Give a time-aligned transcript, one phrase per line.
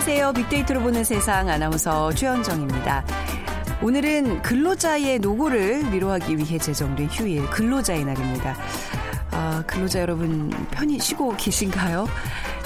[0.00, 0.32] 안녕하세요.
[0.32, 3.04] 빅데이터로 보는 세상 아나운서 최현정입니다.
[3.82, 8.56] 오늘은 근로자의 노고를 위로하기 위해 제정된 휴일 근로자의 날입니다.
[9.30, 12.06] 아, 근로자 여러분 편히 쉬고 계신가요?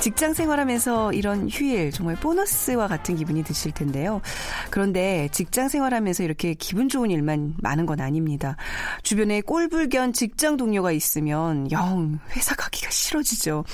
[0.05, 4.21] 직장 생활하면서 이런 휴일 정말 보너스와 같은 기분이 드실 텐데요.
[4.69, 8.57] 그런데 직장 생활하면서 이렇게 기분 좋은 일만 많은 건 아닙니다.
[9.03, 13.65] 주변에 꼴불견 직장 동료가 있으면 영 회사 가기가 싫어지죠.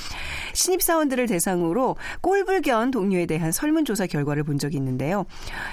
[0.53, 5.27] 신입 사원들을 대상으로 꼴불견 동료에 대한 설문조사 결과를 본 적이 있는데요.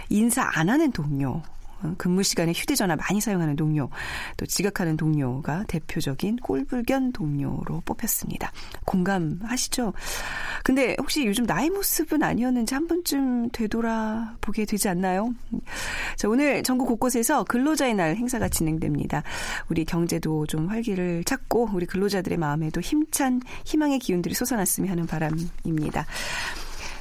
[0.10, 1.57] 인사 안 하는 동료, 어,
[1.98, 3.90] 근무 시간에 휴대전화 많이 사용하는 동료,
[4.38, 8.52] 또 지각하는 동료가 대표적인 꼴불견 동료로 뽑혔습니다.
[8.86, 9.94] 공감하시죠?
[10.64, 15.34] 근데 혹시 요즘 나의 모습은 아니었는지 한 번쯤 되돌아보게 되지 않나요?
[16.16, 19.24] 자, 오늘 전국 곳곳에서 근로자의 날 행사가 진행됩니다.
[19.70, 26.06] 우리 경제도 좀 활기를 찾고 우리 근로자들의 마음에도 힘찬 희망의 기운들이 솟아났으면 하는 바람입니다.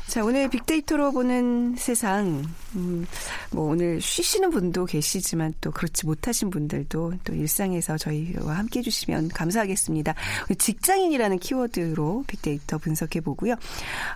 [0.09, 2.43] 자, 오늘 빅데이터로 보는 세상,
[2.77, 3.07] 음,
[3.51, 10.15] 뭐 오늘 쉬시는 분도 계시지만 또 그렇지 못하신 분들도 또 일상에서 저희와 함께 해주시면 감사하겠습니다.
[10.59, 13.57] 직장인이라는 키워드로 빅데이터 분석해 보고요.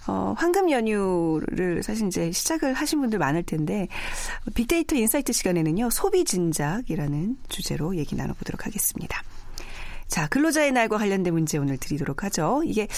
[0.07, 3.89] 어, 황금 연휴를 사실 이제 시작을 하신 분들 많을 텐데
[4.55, 9.23] 빅데이터 insight 시간에는요, 소비 진작이라는 주제로 얘기 나눠보도록 하겠습니다.
[10.11, 12.63] 자, 근로자의 날과 관련된 문제 오늘 드리도록 하죠.
[12.65, 12.89] 이게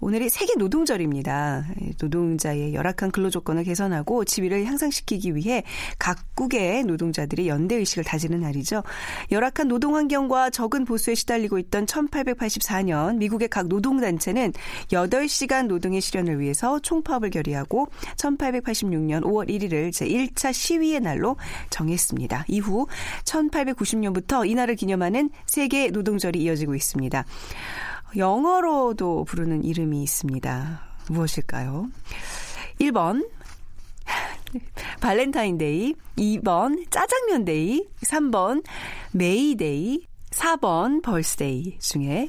[0.00, 1.64] 오늘이 세계 노동절입니다.
[1.98, 5.64] 노동자의 열악한 근로 조건을 개선하고 지위를 향상시키기 위해
[5.98, 8.82] 각국의 노동자들이 연대 의식을 다지는 날이죠.
[9.30, 14.52] 열악한 노동 환경과 적은 보수에 시달리고 있던 1884년 미국의 각 노동 단체는
[14.92, 21.36] 8시간 노동의 실현을 위해서 총파업을 결의하고 1886년 5월 1일을 제1차 시위의 날로
[21.70, 22.44] 정했습니다.
[22.48, 22.86] 이후
[23.24, 27.24] 1890년부터 이날을 기념하는 세계 노동절이 이어져 이어지고 있습니다.
[28.16, 30.80] 영어로도 부르는 이름이 있습니다.
[31.10, 31.88] 무엇일까요?
[32.80, 33.28] 1번
[35.00, 38.64] 발렌타인데이, 2번 짜장면데이, 3번
[39.12, 42.28] 메이데이, 4번 birthday 중에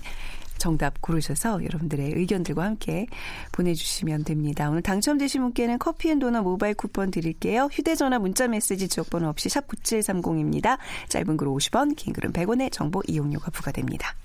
[0.59, 3.07] 정답 고르셔서 여러분들의 의견들과 함께
[3.51, 4.69] 보내주시면 됩니다.
[4.69, 7.69] 오늘 당첨되신 분께는 커피앤도넛 모바일 쿠폰 드릴게요.
[7.71, 10.77] 휴대전화 문자메시지 지역번호 없이 샵 9730입니다.
[11.09, 14.15] 짧은 글 50원, 긴 글은 100원의 정보 이용료가 부과됩니다.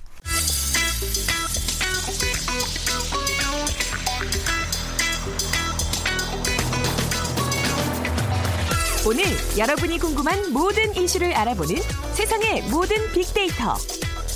[9.07, 9.23] 오늘
[9.59, 11.77] 여러분이 궁금한 모든 이슈를 알아보는
[12.15, 13.77] 세상의 모든 빅데이터.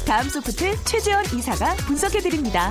[0.09, 2.71] 다음 소프트 최재원 이사가 분석해드립니다.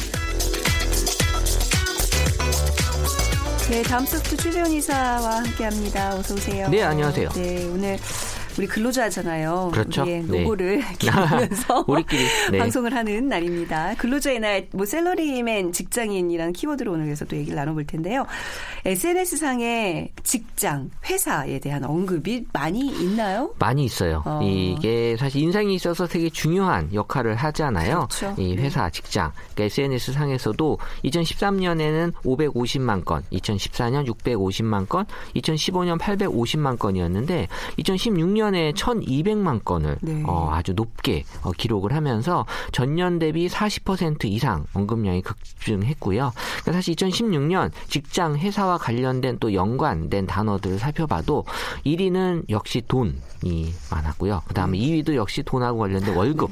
[3.70, 6.16] 네, 다음 소프트 최재원 이사와 함께합니다.
[6.16, 6.68] 어서 오세요.
[6.70, 7.30] 네, 안녕하세요.
[7.30, 8.00] 네, 오늘
[8.58, 9.70] 우리 근로자잖아요.
[9.72, 10.02] 그렇죠.
[10.02, 10.96] 우리의 노고를 네.
[10.98, 12.58] 기르면서 우리끼리 네.
[12.58, 13.94] 방송을 하는 날입니다.
[14.00, 18.26] 근로자의 날, 뭐 셀러리맨 직장인이라는 키워드로 오늘 그래서 또 얘기를 나눠볼 텐데요.
[18.88, 23.54] SNS 상에 직장, 회사에 대한 언급이 많이 있나요?
[23.60, 24.24] 많이 있어요.
[24.26, 24.40] 어.
[24.42, 28.08] 이게 사실 인상이 있어서 되게 중요한 역할을 하잖아요.
[28.08, 28.34] 그렇죠.
[28.38, 28.62] 이 네.
[28.64, 28.92] 회사, 네.
[28.92, 29.34] 직장.
[29.34, 35.06] 그러니까 SNS 상에서도 2013년에는 550만 건, 2014년 650만 건,
[35.36, 37.50] 2015년 850만 건이었는데
[37.80, 40.24] 2016년 1년에 1,200만 건을 네.
[40.26, 46.32] 어, 아주 높게 어, 기록을 하면서 전년 대비 40% 이상 언급량이 급증했고요.
[46.62, 51.46] 그러니까 사실 2016년 직장 회사와 관련된 또 연관된 단어들을 살펴봐도
[51.86, 54.44] 1위는 역시 돈이 많았고요.
[54.48, 56.52] 그 다음에 2위도 역시 돈하고 관련된 월급.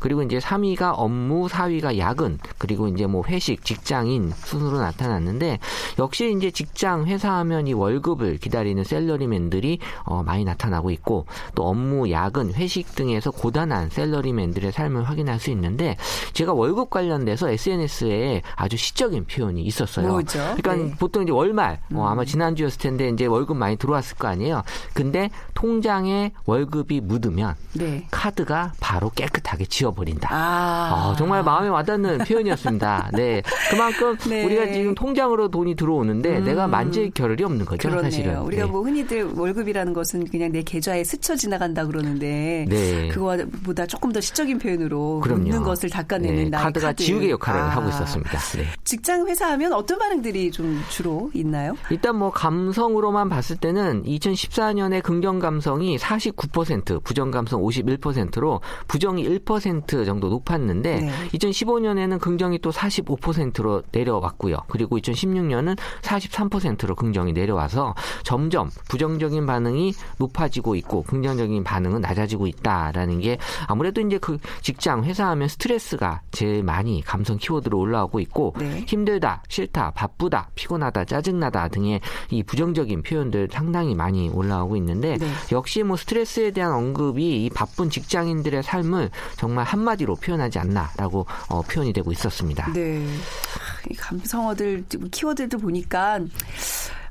[0.00, 5.58] 그리고 이제 3위가 업무, 4위가 야근, 그리고 이제 뭐 회식, 직장인 순으로 나타났는데
[5.98, 12.10] 역시 이제 직장 회사 하면 이 월급을 기다리는 셀러리맨들이 어, 많이 나타나고 있고 또 업무,
[12.10, 15.96] 야근, 회식 등에서 고단한 셀러리맨들의 삶을 확인할 수 있는데
[16.32, 20.08] 제가 월급 관련돼서 SNS에 아주 시적인 표현이 있었어요.
[20.08, 20.38] 뭐죠?
[20.56, 20.94] 그러니까 네.
[20.98, 22.26] 보통 이제 월말 뭐 아마 음.
[22.26, 24.62] 지난주였을 텐데 이제 월급 많이 들어왔을 거 아니에요.
[24.94, 28.06] 근데 통장에 월급이 묻으면 네.
[28.10, 30.28] 카드가 바로 깨끗하게 지워버린다.
[30.32, 30.92] 아.
[31.12, 33.10] 어, 정말 마음에 와닿는 표현이었습니다.
[33.14, 34.44] 네, 그만큼 네.
[34.44, 36.44] 우리가 지금 통장으로 돈이 들어오는데 음.
[36.44, 38.10] 내가 만질 겨를이 없는 거죠, 그러네요.
[38.10, 38.38] 사실은.
[38.40, 38.70] 우리가 네.
[38.70, 43.08] 뭐 흔히들 월급이라는 것은 그냥 내 계좌에 스쳐 지나간다 그러는데 네.
[43.08, 45.42] 그거보다 조금 더 시적인 표현으로 그럼요.
[45.42, 46.50] 묻는 것을 닦아내는 네.
[46.50, 47.04] 카드가 카드.
[47.04, 47.68] 지우개 역할을 아.
[47.68, 48.38] 하고 있었습니다.
[48.38, 48.64] 네.
[48.84, 51.76] 직장 회사 하면 어떤 반응들이 좀 주로 있나요?
[51.90, 60.28] 일단 뭐 감성으로만 봤을 때는 2014년에 긍정 감성이 49%, 부정 감성 51%로 부정이 1% 정도
[60.28, 61.12] 높았는데 네.
[61.34, 64.56] 2015년에는 긍정이 또 45%로 내려왔고요.
[64.68, 73.38] 그리고 2016년은 43%로 긍정이 내려와서 점점 부정적인 반응이 높아지고 있고 긍정적인 반응은 낮아지고 있다라는 게
[73.66, 78.84] 아무래도 이제 그 직장 회사 하면 스트레스가 제일 많이 감성 키워드로 올라오고 있고 네.
[78.86, 82.00] 힘들다, 싫다, 바쁘다, 피곤하다, 짜증 나다 등의
[82.30, 85.26] 이 부정적인 표현들 상당히 많이 올라오고 있는데 네.
[85.50, 91.92] 역시 뭐 스트레스에 대한 언급이 이 바쁜 직장인들의 삶을 정말 한마디로 표현하지 않나라고 어, 표현이
[91.92, 92.72] 되고 있었습니다.
[92.72, 93.06] 네.
[93.90, 96.20] 이 감성어들 키워드들 보니까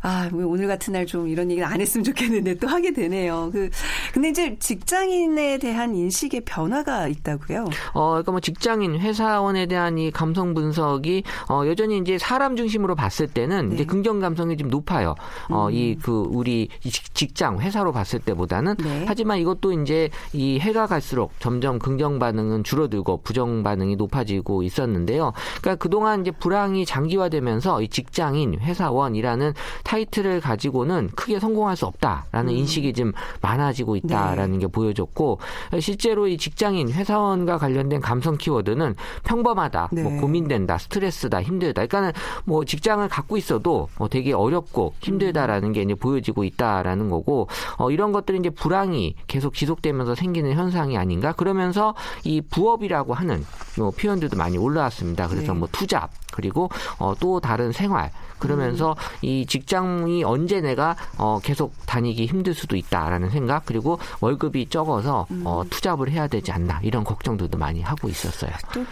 [0.02, 3.50] 아, 뭐 오늘 같은 날 좀 이런 얘기는 안 했으면 좋겠는데 또 하게 되네요.
[3.52, 3.70] 그,
[4.14, 7.66] 근데 이제 직장인에 대한 인식의 변화가 있다고요?
[7.94, 13.28] 어, 그러니까 뭐 직장인, 회사원에 대한 이 감성 분석이 어, 여전히 이제 사람 중심으로 봤을
[13.28, 13.76] 때는 네.
[13.76, 15.16] 이제 긍정 감성이 좀 높아요.
[15.50, 15.74] 어, 음.
[15.74, 16.70] 이그 우리
[17.14, 18.76] 직장, 회사로 봤을 때보다는.
[18.78, 19.06] 네.
[19.08, 25.34] 하지만 이것도 이제 이 해가 갈수록 점점 긍정 반응은 줄어들고 부정 반응이 높아지고 있었는데요.
[25.62, 29.54] 그러니까 그동안 이제 불황이 장기화되면서 이 직장인, 회사원이라는
[29.92, 32.58] 타이틀을 가지고는 크게 성공할 수 없다라는 음.
[32.60, 33.12] 인식이 좀
[33.42, 34.60] 많아지고 있다라는 네.
[34.60, 35.40] 게 보여졌고
[35.82, 38.96] 실제로 이 직장인 회사원과 관련된 감성 키워드는
[39.26, 40.04] 평범하다, 뭐 네.
[40.04, 41.86] 뭐 고민된다, 스트레스다, 힘들다.
[41.86, 42.14] 그러니까는
[42.46, 48.14] 뭐 직장을 갖고 있어도 뭐 되게 어렵고 힘들다라는 게 이제 보여지고 있다라는 거고 어, 이런
[48.14, 51.34] 것들이 이제 불황이 계속 지속되면서 생기는 현상이 아닌가.
[51.34, 53.44] 그러면서 이 부업이라고 하는
[53.78, 55.28] 뭐 표현들도 많이 올라왔습니다.
[55.28, 55.60] 그래서 네.
[55.60, 59.18] 뭐 투잡 그리고 어, 또 다른 생활 그러면서 음.
[59.22, 65.44] 이 직장이 언제 내가 어, 계속 다니기 힘들 수도 있다라는 생각 그리고 월급이 적어서 음.
[65.46, 68.52] 어, 투잡을 해야 되지 않나 이런 걱정들도 많이 하고 있었어요.
[68.74, 68.86] 또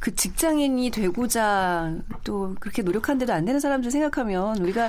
[0.00, 1.92] 그 직장인이 되고자
[2.24, 4.88] 또 그렇게 노력하는데도 안 되는 사람들 생각하면 우리가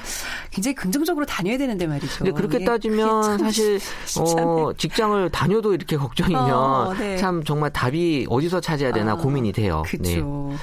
[0.51, 2.19] 굉장히 긍정적으로 다녀야 되는데 말이죠.
[2.19, 3.80] 근데 그렇게 따지면 사실
[4.19, 7.18] 어, 직장을 다녀도 이렇게 걱정이면 어, 네.
[7.18, 9.83] 참 정말 답이 어디서 찾아야 되나 아, 고민이 돼요.
[9.86, 10.53] 그렇죠.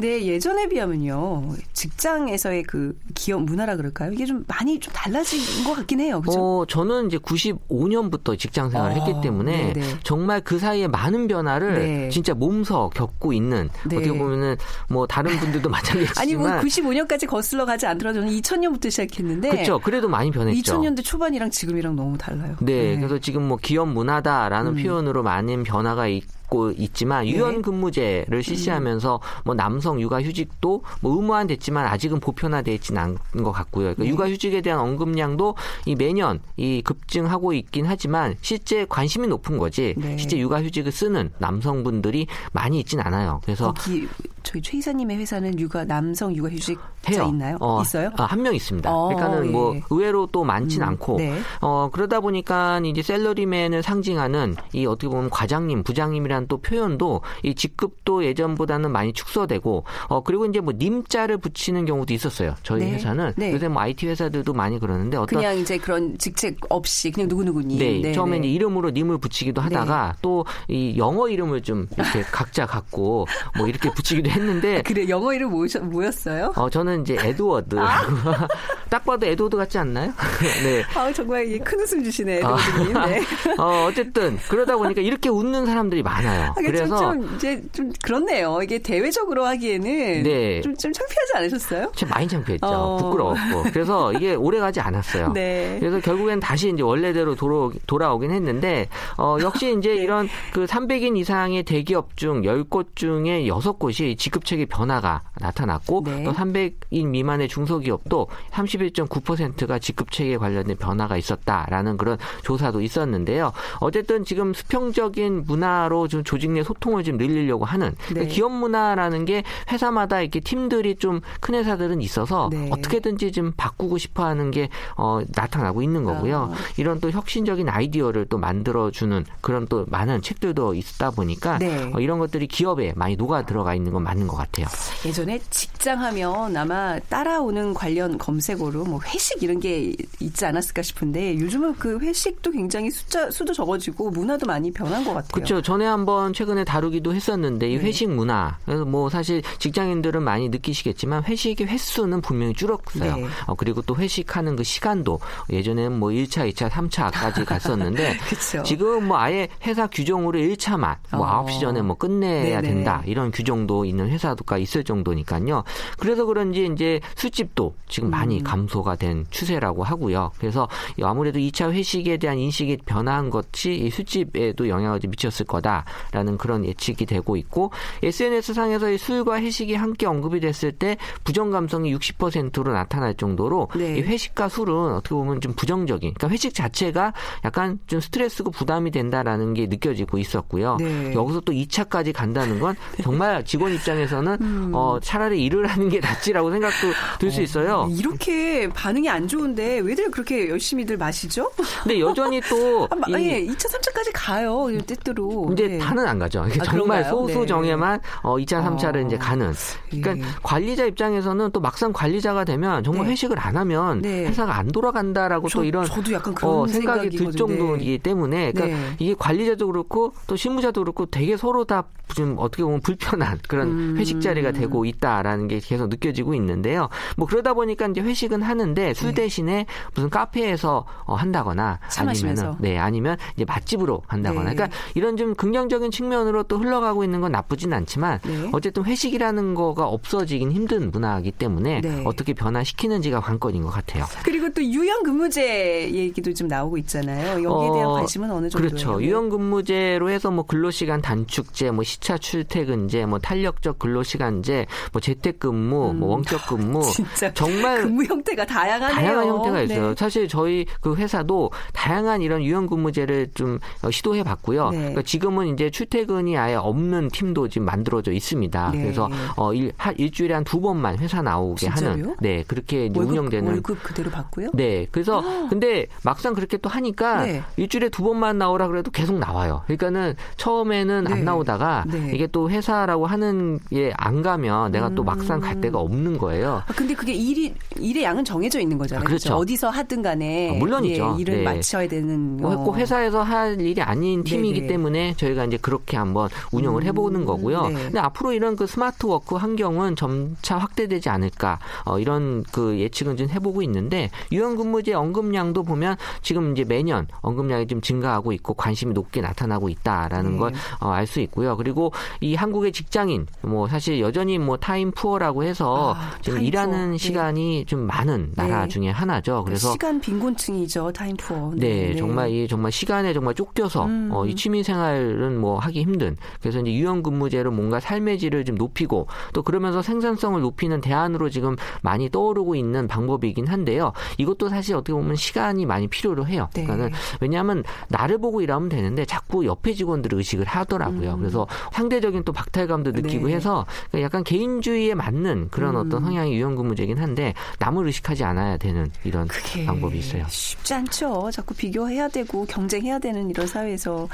[0.00, 0.08] 네.
[0.08, 4.12] 네 예전에 비 하면요 직장에서의 그 기업 문화라 그럴까요?
[4.12, 6.20] 이게 좀 많이 좀 달라진 것 같긴 해요.
[6.20, 6.38] 그죠?
[6.38, 9.86] 어, 저는 이제 95년부터 직장 생활을 어, 했기 때문에 네네.
[10.02, 12.08] 정말 그 사이에 많은 변화를 네.
[12.10, 13.96] 진짜 몸서 겪고 있는 네.
[13.96, 14.56] 어떻게 보면은
[14.88, 19.78] 뭐 다른 분들도 마찬가지지만 아니 뭐 95년까지 거슬러 가지 않더라도 저는 2000년부터 시작했는데 그렇죠.
[19.78, 20.80] 그래도 많이 변했죠.
[20.80, 22.56] 2000년대 초반이랑 지금이랑 너무 달라요.
[22.60, 22.96] 네, 네.
[22.96, 24.82] 그래서 지금 뭐 기업 문화다라는 음.
[24.82, 27.30] 표현으로 많은 변화가 있고 받고 있지만 네.
[27.32, 33.94] 유연 근무제를 실시하면서 뭐 남성 육아휴직도 뭐 의무화됐지만 아직은 보편화되어 있지는 않은 것 같고요.
[33.94, 34.10] 그러니까 네.
[34.10, 35.56] 육아휴직에 대한 언급량도
[35.86, 40.16] 이 매년 이 급증하고 있긴 하지만 실제 관심이 높은 거지 네.
[40.18, 43.40] 실제 육아휴직을 쓰는 남성분들이 많이 있진 않아요.
[43.44, 44.06] 그래서 거기
[44.42, 47.56] 저희 최 이사님의 회사는 육아 남성 육아휴직자 있나요?
[47.60, 48.10] 어, 있어요?
[48.18, 48.92] 아, 한 명 있습니다.
[48.92, 49.78] 어, 그러니까는 뭐 예.
[49.78, 51.38] 뭐 의외로 또 많진 음, 않고 네.
[51.60, 57.54] 어 그러다 보니까 이제 셀러리맨을 상징하는 이 어떻게 보면 과장님, 부장님이라는 대한 또 표현도 이
[57.54, 62.54] 직급도 예전보다는 많이 축소되고 어 그리고 이제 뭐 님자를 붙이는 경우도 있었어요.
[62.62, 62.92] 저희 네.
[62.94, 63.52] 회사는 네.
[63.52, 67.78] 요새 뭐 IT 회사들도 많이 그러는데 어떤 그냥 이제 그런 직책 없이 그냥 누구 누구니.
[67.78, 68.48] 네, 네 처음에 네.
[68.48, 69.74] 이름으로 님을 붙이기도 네.
[69.74, 75.08] 하다가 또 이 영어 이름을 좀 이렇게 각자 갖고 뭐 이렇게 붙이기도 했는데 아, 그래
[75.08, 76.52] 영어 이름 뭐였, 뭐였어요?
[76.56, 77.78] 어 저는 이제 에드워드.
[77.78, 78.02] 아?
[78.88, 80.12] 딱 봐도 에드워드 같지 않나요?
[80.64, 80.82] 네.
[80.94, 82.92] 아 정말 큰 웃음 주시네 에드워드님.
[82.92, 83.20] 네.
[83.58, 86.22] 어 어쨌든 그러다 보니까 이렇게 웃는 사람들이 많아요.
[86.22, 86.52] 많 아요.
[86.56, 88.60] 그래서 좀, 좀, 이제 좀 그렇네요.
[88.62, 90.60] 이게 대외적으로 하기에는 네.
[90.60, 91.92] 좀, 좀 창피하지 않으셨어요?
[91.94, 92.66] 참 많이 창피했죠.
[92.66, 92.96] 어.
[92.96, 93.64] 부끄러웠고.
[93.72, 95.32] 그래서 이게 오래 가지 않았어요.
[95.32, 95.76] 네.
[95.80, 100.02] 그래서 결국엔 다시 이제 원래대로 돌아, 돌아오긴 했는데 어, 역시 이제 네.
[100.02, 106.24] 이런 그 300인 이상의 대기업 중 10곳 중에 6곳이 지급체계 변화가 나타났고 네.
[106.24, 113.52] 또 300인 미만의 중소기업도 31.9%가 지급체계 관련된 변화가 있었다라는 그런 조사도 있었는데요.
[113.80, 118.34] 어쨌든 지금 수평적인 문화로 좀 조직 내 소통을 좀 늘리려고 하는 그러니까 네.
[118.34, 122.68] 기업 문화라는 게 회사마다 이렇게 팀들이 좀 큰 회사들은 있어서 네.
[122.70, 126.52] 어떻게든지 좀 바꾸고 싶어 하는 게 어, 나타나고 있는 거고요.
[126.52, 126.56] 아.
[126.76, 131.90] 이런 또 혁신적인 아이디어를 또 만들어주는 그런 또 많은 책들도 있다 보니까 네.
[131.92, 134.66] 어, 이런 것들이 기업에 많이 녹아 들어가 있는 건 맞는 것 같아요.
[135.04, 141.74] 예전에 직장 하면 아마 따라오는 관련 검색어로 뭐 회식 이런 게 있지 않았을까 싶은데 요즘은
[141.76, 145.30] 그 회식도 굉장히 숫자 수도 적어지고 문화도 많이 변한 것 같아요.
[145.32, 145.62] 그렇죠.
[145.62, 147.84] 전에 한번 한번 최근에 다루기도 했었는데 이 네.
[147.84, 153.16] 회식 문화 그래서 뭐 사실 직장인들은 많이 느끼시겠지만 회식의 횟수는 분명히 줄었어요.
[153.16, 153.26] 네.
[153.46, 158.16] 어, 그리고 또 회식하는 그 시간도 예전에는 뭐 1차, 2차, 3차까지 갔었는데
[158.64, 161.46] 지금 뭐 아예 회사 규정으로 1차만 뭐 어.
[161.46, 162.74] 9시 전에 뭐 끝내야 네네.
[162.74, 165.62] 된다 이런 규정도 있는 회사가 있을 정도니까요.
[165.98, 168.44] 그래서 그런지 이제 술집도 지금 많이 음.
[168.44, 170.32] 감소가 된 추세라고 하고요.
[170.38, 170.68] 그래서
[171.00, 177.06] 아무래도 2차 회식에 대한 인식이 변화한 것이 이 술집에도 영향을 미쳤을 거다 라는 그런 예측이
[177.06, 177.70] 되고 있고
[178.02, 183.98] SNS 상에서 이 술과 회식이 함께 언급이 됐을 때 부정 감성이 60%로 나타날 정도로 네.
[183.98, 187.12] 이 회식과 술은 어떻게 보면 좀 부정적인 그러니까 회식 자체가
[187.44, 190.76] 약간 좀 스트레스고 부담이 된다라는 게 느껴지고 있었고요.
[190.78, 191.12] 네.
[191.14, 194.70] 여기서 또 2차까지 간다는 건 정말 직원 입장에서는 음.
[194.74, 197.88] 어, 차라리 일을 하는 게 낫지라고 생각도 들수 어, 있어요.
[197.90, 201.50] 이렇게 반응이 안 좋은데 왜들 그렇게 열심히들 마시죠?
[201.82, 204.68] 근데 여전히 또 아, 이, 예, 2차, 3차까지 가요.
[204.86, 205.50] 때때로.
[205.52, 205.78] 이제 네.
[205.82, 206.42] 다는 안 가죠.
[206.42, 207.46] 아, 정말 소수 네.
[207.46, 209.06] 정예만 어, 2차, 3차를 어.
[209.06, 209.52] 이제 가는.
[209.90, 210.32] 그러니까 예.
[210.42, 213.12] 관리자 입장에서는 또 막상 관리자가 되면 정말 네.
[213.12, 214.26] 회식을 안 하면 네.
[214.26, 218.78] 회사가 안 돌아간다라고 저, 또 이런 저도 약간 그런 어, 생각이 들 정도이기 때문에 그러니까
[218.78, 218.96] 네.
[218.98, 221.84] 이게 관리자도 그렇고 또 실무자도 그렇고 되게 서로 다
[222.14, 223.96] 좀 어떻게 보면 불편한 그런 음.
[223.98, 226.88] 회식 자리가 되고 있다라는 게 계속 느껴지고 있는데요.
[227.16, 229.22] 뭐 그러다 보니까 이제 회식은 하는데 술 네.
[229.22, 234.56] 대신에 무슨 카페에서 어, 한다거나 아니면 네 아니면 이제 맛집으로 한다거나 네.
[234.56, 238.50] 그러니까 이런 좀 긍정적 인 측면으로 또 흘러가고 있는 건 나쁘진 않지만 네.
[238.52, 242.02] 어쨌든 회식이라는 거가 없어지긴 힘든 문화이기 때문에 네.
[242.04, 244.04] 어떻게 변화시키는지가 관건인 것 같아요.
[244.24, 247.42] 그리고 또 유연 근무제 얘기도 좀 나오고 있잖아요.
[247.42, 248.70] 여기에 대한 어, 관심은 어느 정도예요?
[248.70, 249.02] 그렇죠.
[249.02, 256.00] 유연 근무제로 해서 뭐 근로시간 단축제, 뭐 시차 출퇴근제, 뭐 탄력적 근로시간제, 뭐 재택근무, 음.
[256.00, 258.94] 뭐 원격 근무 진짜 정말 근무 형태가 다양하네요.
[258.94, 259.88] 다양한 형태가 있어요.
[259.90, 259.94] 네.
[259.96, 263.58] 사실 저희 그 회사도 다양한 이런 유연 근무제를 좀
[263.90, 264.70] 시도해 봤고요.
[264.70, 264.78] 네.
[264.78, 268.70] 그러니까 지금은 이제 출퇴근이 아예 없는 팀도 지금 만들어져 있습니다.
[268.72, 268.82] 네.
[268.82, 271.90] 그래서 어 일, 한 일주일에 한 두 번만 회사 나오게 진짜요?
[271.90, 274.50] 하는 네 그렇게 월급, 운영되는 월급 그대로 받고요?
[274.54, 275.46] 네 그래서 아.
[275.48, 277.42] 근데 막상 그렇게 또 하니까 네.
[277.56, 279.62] 일주일에 두 번만 나오라 그래도 계속 나와요.
[279.66, 281.22] 그러니까는 처음에는 안 네.
[281.22, 282.10] 나오다가 네.
[282.12, 285.84] 이게 또 회사라고 하는 게 안 가면 내가 또 막상 갈 데가 음.
[285.84, 286.62] 없는 거예요.
[286.66, 289.02] 아, 근데 그게 일이 일의 양은 정해져 있는 거잖아요.
[289.02, 289.28] 아, 그렇죠.
[289.28, 289.40] 그렇죠.
[289.40, 291.14] 어디서 하든 간에 아, 물론이죠.
[291.18, 291.42] 예, 일을 네.
[291.44, 292.64] 마쳐야 되는 뭐 어.
[292.64, 294.66] 꼭 회사에서 할 일이 아닌 팀이기 네네.
[294.66, 297.60] 때문에 저희가 이제 그렇게 한번 운영을 해보는 거고요.
[297.66, 297.82] 음, 네.
[297.84, 303.28] 근데 앞으로 이런 그 smart work 환경은 점차 확대되지 않을까 어, 이런 그 예측은 좀
[303.28, 309.68] 해보고 있는데 유연근무제 언급량도 보면 지금 이제 매년 언급량이 좀 증가하고 있고 관심이 높게 나타나고
[309.68, 310.52] 있다라는 네.
[310.80, 311.56] 걸알 수 어, 있고요.
[311.56, 316.98] 그리고 이 한국의 직장인 뭐 사실 여전히 뭐 time poor라고 해서 아, 지금 일하는 poor.
[316.98, 317.64] 시간이 네.
[317.66, 318.68] 좀 많은 나라 네.
[318.68, 319.44] 중에 하나죠.
[319.44, 321.52] 그래서 시간 빈곤층이죠 타임 푸어.
[321.54, 324.08] 네, 네, 정말 이 정말 시간에 정말 쫓겨서 음.
[324.12, 326.16] 어, 이 취미 생활은 뭐 하기 힘든.
[326.40, 331.56] 그래서 이제 유연 근무제로 뭔가 삶의 질을 좀 높이고 또 그러면서 생산성을 높이는 대안으로 지금
[331.82, 333.92] 많이 떠오르고 있는 방법이긴 한데요.
[334.18, 336.48] 이것도 사실 어떻게 보면 시간이 많이 필요로 해요.
[336.54, 336.62] 네.
[336.62, 341.14] 그러니까는 왜냐하면 나를 보고 일하면 되는데 자꾸 옆에 직원들 의식을 하더라고요.
[341.14, 341.18] 음.
[341.18, 343.34] 그래서 상대적인 또 박탈감도 느끼고 네.
[343.34, 345.80] 해서 약간 개인주의에 맞는 그런 음.
[345.80, 349.26] 어떤 성향의 유연 근무제긴 한데 남을 의식하지 않아야 되는 이런
[349.66, 350.24] 방법이 있어요.
[350.28, 351.30] 쉽지 않죠.
[351.32, 354.08] 자꾸 비교해야 되고 경쟁해야 되는 이런 사회에서.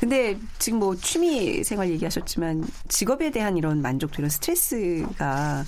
[0.00, 5.64] 근데 지금 뭐 취미 생활 얘기하셨지만 직업에 대한 이런 만족도 이런 스트레스가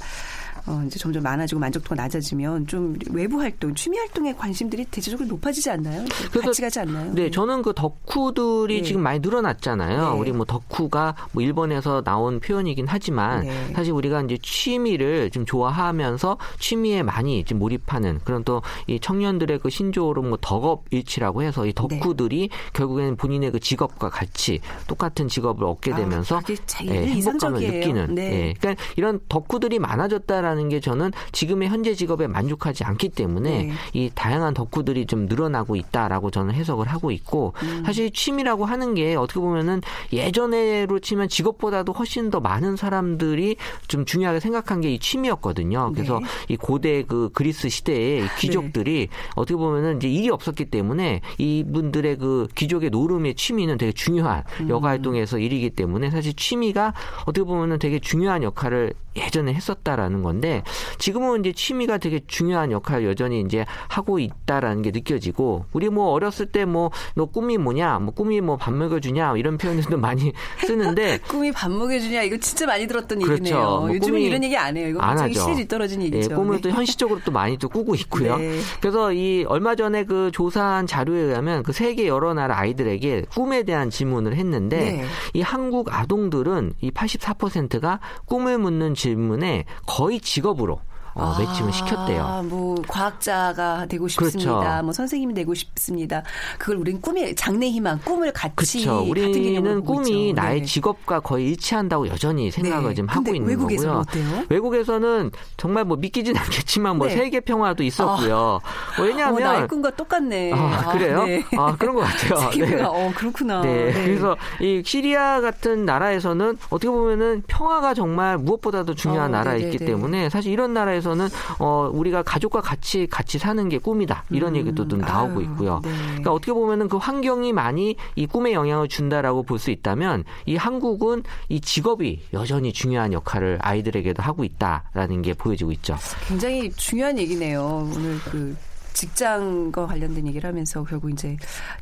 [0.67, 6.05] 어, 이제 점점 많아지고 만족도가 낮아지면 좀 외부 활동, 취미 활동의 관심들이 대체적으로 높아지지 않나요?
[6.33, 7.13] 같이 가지 않나요?
[7.15, 8.83] 네, 저는 그 덕후들이 네.
[8.83, 10.13] 지금 많이 늘어났잖아요.
[10.15, 10.19] 네.
[10.19, 13.73] 우리 뭐 덕후가 뭐 일본에서 나온 표현이긴 하지만 네.
[13.75, 19.71] 사실 우리가 이제 취미를 좀 좋아하면서 취미에 많이 좀 몰입하는 그런 또 이 청년들의 그
[19.71, 22.57] 신조어로 뭐 덕업일치라고 해서 이 덕후들이 네.
[22.73, 26.43] 결국에는 본인의 그 직업과 같이 똑같은 직업을 얻게 아, 되면서 아,
[26.85, 28.15] 네, 행복감을 느끼는.
[28.15, 28.31] 네.
[28.31, 28.55] 네.
[28.59, 33.73] 그러니까 이런 덕후들이 많아졌다라는 한다는 게 저는 지금의 현재 직업에 만족하지 않기 때문에 네.
[33.93, 37.83] 이 다양한 덕후들이 좀 늘어나고 있다라고 저는 해석을 하고 있고 음.
[37.85, 39.83] 사실 취미라고 하는 게 어떻게 보면은
[40.13, 43.57] 예전에로 치면 직업보다도 훨씬 더 많은 사람들이
[43.89, 45.91] 좀 중요하게 생각한 게 이 취미였거든요.
[45.93, 46.27] 그래서 네.
[46.55, 49.17] 이 고대 그 그리스 시대의 귀족들이 네.
[49.35, 54.69] 어떻게 보면은 이제 일이 없었기 때문에 이분들의 그 귀족의 노름의 취미는 되게 중요한 음.
[54.69, 60.63] 여가 활동에서 일이기 때문에 사실 취미가 어떻게 보면은 되게 중요한 역할을 예전에 했었다라는 건데
[60.99, 66.47] 지금은 이제 취미가 되게 중요한 역할을 여전히 이제 하고 있다라는 게 느껴지고 우리 뭐 어렸을
[66.47, 70.33] 때 뭐 너 꿈이 뭐냐 뭐 꿈이 뭐 밥 먹여주냐 이런 표현들도 많이
[70.67, 73.33] 쓰는데 꿈이 밥 먹여주냐 이거 진짜 많이 들었던 그렇죠.
[73.43, 73.65] 얘기네요.
[73.81, 74.89] 뭐 요즘은 이런 얘기 안 해요.
[74.89, 75.41] 이거 안 하죠.
[75.41, 76.31] 시대에 떨어진 예, 얘기죠.
[76.33, 76.75] 예, 꿈을 또 네.
[76.75, 78.37] 현실적으로 또 많이 또 꾸고 있고요.
[78.39, 78.59] 네.
[78.81, 83.91] 그래서 이 얼마 전에 그 조사한 자료에 의하면 그 세계 여러 나라 아이들에게 꿈에 대한
[83.91, 85.05] 질문을 했는데 네.
[85.35, 90.81] 이 한국 아동들은 이 84%가 꿈을 묻는 질문에 거의 직업으로
[91.15, 92.45] 어, 아, 매칭을 시켰대요.
[92.49, 94.59] 뭐 과학자가 되고 싶습니다.
[94.61, 94.83] 그렇죠.
[94.83, 96.23] 뭐 선생님이 되고 싶습니다.
[96.59, 99.05] 그걸 우리는 꿈의 장래 희망, 꿈을 같이 그렇죠.
[99.09, 100.41] 우리는 꿈이 있죠.
[100.41, 100.67] 나의 네.
[100.67, 102.95] 직업과 거의 일치한다고 여전히 생각을 네.
[102.95, 104.01] 좀 하고 있는 외국에서는 거고요.
[104.01, 104.45] 어때요?
[104.49, 107.15] 외국에서는 정말 뭐 믿기진 않겠지만 뭐 네.
[107.15, 108.61] 세계 평화도 있었고요.
[108.63, 110.53] 아, 왜냐하면 어, 나의 꿈과 똑같네.
[110.53, 111.21] 아, 그래요?
[111.23, 111.45] 아, 네.
[111.57, 112.51] 아, 그런 것 같아요.
[112.59, 112.83] 네.
[112.83, 113.61] 어, 그렇구나.
[113.61, 113.93] 네.
[113.93, 114.05] 네.
[114.05, 120.53] 그래서 이 시리아 같은 나라에서는 어떻게 보면은 평화가 정말 무엇보다도 중요한 어, 나라였기 때문에 사실
[120.53, 124.25] 이런 나라 에서는 어, 우리가 가족과 같이 같이 사는 게 꿈이다.
[124.31, 125.81] 이런 음, 얘기도 좀 나오고 아유, 있고요.
[125.85, 125.91] 네.
[126.07, 131.23] 그러니까 어떻게 보면은 그 환경이 많이 이 꿈에 영향을 준다라고 볼 수 있다면 이 한국은
[131.49, 135.97] 이 직업이 여전히 중요한 역할을 아이들에게도 하고 있다라는 게 보여지고 있죠.
[136.27, 137.89] 굉장히 중요한 얘기네요.
[137.95, 138.57] 오늘 그
[138.95, 141.37] 직장과 관련된 얘기를 하면서 결국 이제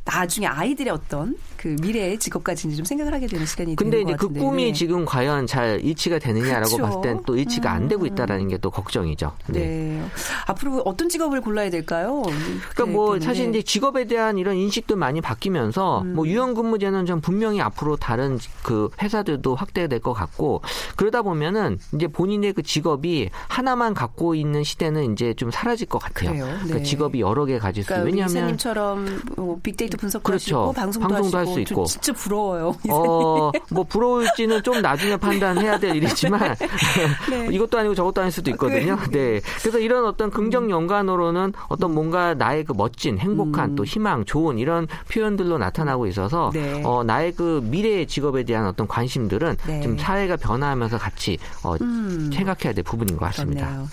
[0.04, 4.16] 나중에 아이들의 어떤 그 미래의 직업까지 이제 좀 생각을 하게 되는 시간이 근데 되는 이제
[4.16, 4.72] 그 꿈이 네.
[4.72, 6.82] 지금 과연 잘 일치가 되느냐라고 그렇죠.
[6.82, 7.76] 봤을 땐 또 일치가 음.
[7.76, 8.06] 안 되고 음.
[8.06, 9.32] 있다라는 게 또 걱정이죠.
[9.48, 9.60] 네.
[9.60, 10.02] 네.
[10.46, 12.22] 앞으로 어떤 직업을 골라야 될까요?
[12.70, 16.14] 그러니까 뭐 사실 이제 직업에 대한 이런 인식도 많이 바뀌면서 음.
[16.14, 20.62] 뭐 유연 근무제는 좀 분명히 앞으로 다른 그 회사들도 확대될 것 같고
[20.96, 26.30] 그러다 보면은 이제 본인의 그 직업이 하나만 갖고 있는 시대는 이제 좀 사라질 것 같아요.
[26.30, 26.44] 그래요.
[26.44, 26.82] 그러니까 네.
[27.02, 30.58] 직업이 여러 개 가질 수 그러니까 왜냐하면 이사님처럼 뭐 빅데이터 분석도 그렇죠.
[30.58, 32.76] 하시고 방송도, 방송도 할수 있고 진짜 부러워요.
[32.90, 36.54] 어, 뭐 부러울지는 좀 나중에 판단해야 될 일이지만
[37.28, 37.48] 네.
[37.50, 38.96] 이것도 아니고 저것도 아닐 수도 있거든요.
[39.10, 39.40] 네.
[39.60, 43.76] 그래서 이런 어떤 긍정 연관으로는 어떤 뭔가 나의 그 멋진 행복한 음.
[43.76, 46.82] 또 희망 좋은 이런 표현들로 나타나고 있어서 네.
[46.84, 49.80] 어, 나의 그 미래의 직업에 대한 어떤 관심들은 네.
[49.80, 52.30] 좀 사회가 변화하면서 같이 어, 음.
[52.32, 53.66] 생각해야 될 부분인 것 같습니다.
[53.66, 53.88] 그렇네요.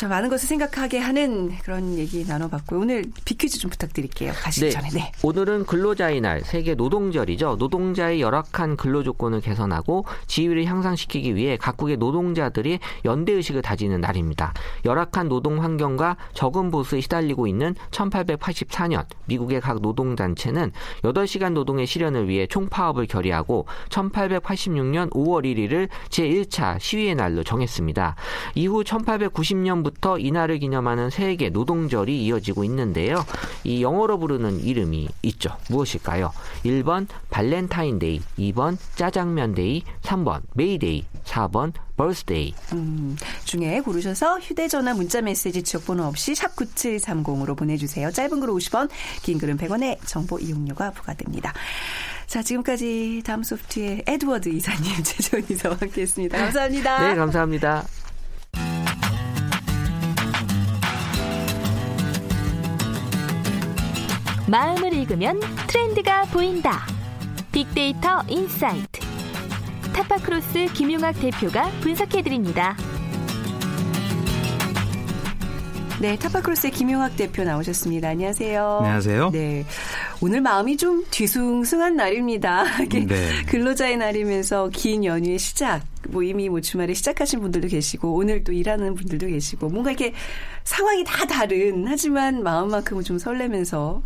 [0.00, 2.80] 자, 많은 것을 생각하게 하는 그런 얘기 나눠봤고요.
[2.80, 4.32] 오늘 비퀴즈 좀 부탁드릴게요.
[4.32, 4.70] 가시기 네.
[4.70, 4.88] 전에.
[4.94, 5.12] 네.
[5.22, 7.56] 오늘은 근로자의 날, 세계 노동절이죠.
[7.56, 14.54] 노동자의 열악한 근로 조건을 개선하고 지위를 향상시키기 위해 각국의 노동자들이 연대 의식을 다지는 날입니다.
[14.86, 22.26] 열악한 노동 환경과 적은 보수에 시달리고 있는 1884년 미국의 각 노동 단체는 8시간 노동의 실현을
[22.26, 28.16] 위해 총파업을 결의하고 1886년 5월 1일을 제1차 시위의 날로 정했습니다.
[28.54, 33.24] 이후 1890년부터 부터 이날을 기념하는 세계 노동절이 이어지고 있는데요.
[33.64, 35.50] 이 영어로 부르는 이름이 있죠.
[35.68, 36.32] 무엇일까요?
[36.64, 42.54] 1번 발렌타인데이, 2번 짜장면데이, 3번 메이데이, 4번 birthday.
[42.72, 48.10] 음, 중에 고르셔서 휴대전화 문자메시지 지역번호 없이 샵 9730으로 보내주세요.
[48.10, 48.88] 짧은 글 50원,
[49.22, 51.52] 긴 글은 100원의 정보 이용료가 부과됩니다.
[52.26, 56.38] 자, 지금까지 다음 소프트의 에드워드 이사님, 최재원 이사와 함께했습니다.
[56.38, 57.08] 감사합니다.
[57.08, 57.84] 네, 감사합니다.
[64.50, 66.84] 마음을 읽으면 트렌드가 보인다.
[67.52, 69.00] 빅데이터 insight.
[69.92, 72.76] 타파크로스 김용학 대표가 분석해드립니다.
[76.00, 78.08] 네, 타파크로스의 김용학 대표 나오셨습니다.
[78.08, 78.78] 안녕하세요.
[78.80, 79.30] 안녕하세요.
[79.32, 79.66] 네.
[80.22, 82.64] 오늘 마음이 좀 뒤숭숭한 날입니다.
[82.88, 83.44] 네.
[83.46, 85.82] 근로자의 날이면서 긴 연휴의 시작.
[86.08, 90.14] 뭐 이미 뭐 주말에 시작하신 분들도 계시고 오늘 또 일하는 분들도 계시고 뭔가 이렇게
[90.64, 94.02] 상황이 다 다른 하지만 마음만큼은 좀 설레면서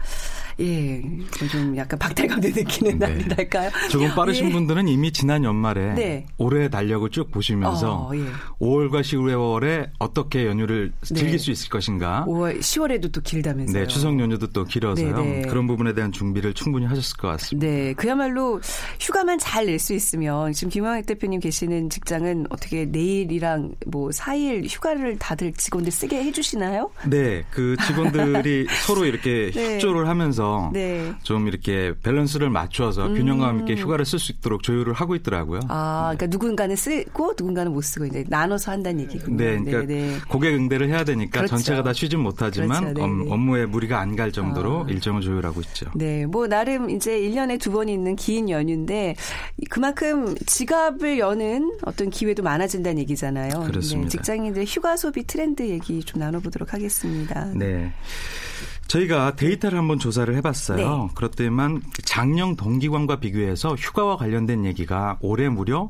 [0.61, 1.03] 예,
[1.51, 3.07] 좀 약간 박탈감도 느끼는 네.
[3.09, 3.71] 날이랄까요?
[3.91, 4.53] 조금 빠르신 예.
[4.53, 6.27] 분들은 이미 지난 연말에 네.
[6.39, 8.21] 올해 달력을 쭉 보시면서 어, 예.
[8.61, 11.15] 5월과 10월에 어떻게 연휴를 네.
[11.15, 12.25] 즐길 수 있을 것인가?
[12.29, 13.83] 5월, 10월에도 또 길다면서요?
[13.83, 15.17] 네, 추석 연휴도 또 길어서요.
[15.17, 15.49] 네, 네.
[15.49, 17.67] 그런 부분에 대한 준비를 충분히 하셨을 것 같습니다.
[17.67, 18.61] 네, 그야말로
[19.01, 25.19] 휴가만 잘 낼 수 있으면 지금 김광익 대표님 계시는 직장은 어떻게 내일이랑 뭐 4일 휴가를
[25.19, 26.91] 다들 직원들 쓰게 해주시나요?
[27.09, 29.75] 네, 그 직원들이 서로 이렇게 네.
[29.75, 31.13] 협조를 하면서 해서 네.
[31.23, 33.15] 좀 이렇게 밸런스를 맞춰서 음.
[33.15, 35.61] 균형감 있게 휴가를 쓸 수 있도록 조율을 하고 있더라고요.
[35.69, 39.37] 아, 그러니까 누군가는 쓰고 누군가는 못 쓰고 이제 나눠서 한다는 얘기군요.
[39.37, 40.19] 네, 그러니까 네, 네.
[40.29, 41.57] 고객 응대를 해야 되니까 그렇죠.
[41.57, 43.07] 전체가 다 쉬진 못하지만 그렇죠.
[43.07, 43.31] 네, 네.
[43.33, 44.87] 업무에 무리가 안 갈 정도로 아.
[44.89, 45.87] 일정을 조율하고 있죠.
[45.97, 49.17] 네, 뭐 나름 이제 1년에 두 번 있는 긴 연휴인데
[49.69, 53.65] 그만큼 지갑을 여는 어떤 기회도 많아진다는 얘기잖아요.
[53.67, 54.11] 그렇습니다.
[54.11, 57.47] 직장인들 휴가 소비 트렌드 얘기 좀 나눠보도록 하겠습니다.
[57.57, 57.93] 네.
[58.95, 60.77] 저희가 데이터를 한번 조사를 해봤어요.
[60.77, 61.09] 네.
[61.15, 65.89] 그렇더만 작년 동기관과 비교해서 휴가와 관련된 얘기가 올해 무려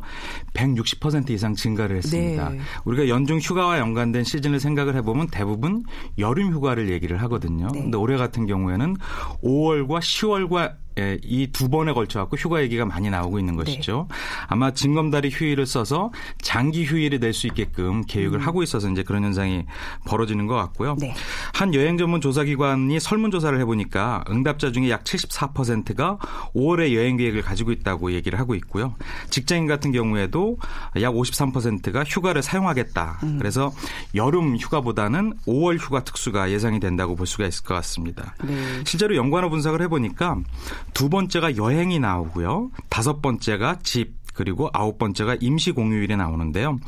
[0.55, 2.49] 160% 이상 증가를 했습니다.
[2.49, 2.61] 네.
[2.85, 5.85] 우리가 연중 휴가와 연관된 시즌을 생각을 해보면 대부분
[6.19, 7.69] 여름 휴가를 얘기를 하거든요.
[7.73, 7.83] 네.
[7.83, 8.97] 근데 올해 같은 경우에는
[9.43, 14.07] 5월과 10월과 예, 이 두 번에 걸쳐 갖고 휴가 얘기가 많이 나오고 있는 것이죠.
[14.11, 14.17] 네.
[14.49, 16.11] 아마 징검다리 휴일을 써서
[16.43, 18.47] 장기 휴일이 될 수 있게끔 계획을 음.
[18.47, 19.67] 하고 있어서 이제 그런 현상이
[20.07, 20.97] 벌어지는 것 같고요.
[21.01, 21.15] 네.
[21.53, 26.19] 한 여행 전문 조사기관이 설문조사를 해보니까 응답자 중에 약 74%가
[26.55, 28.95] 5월에 여행 계획을 가지고 있다고 얘기를 하고 있고요.
[29.31, 30.57] 직장인 같은 경우에도
[31.01, 33.19] 약 53%가 휴가를 사용하겠다.
[33.25, 33.39] 음.
[33.39, 33.73] 그래서
[34.15, 38.35] 여름 휴가보다는 5월 휴가 특수가 예상이 된다고 볼 수가 있을 것 같습니다.
[38.45, 38.55] 네.
[38.85, 40.37] 실제로 연관어 분석을 해보니까
[40.93, 42.71] 두 번째가 여행이 나오고요.
[42.89, 46.79] 다섯 번째가 집, 그리고 아홉 번째가 임시 공휴일에 나오는데요.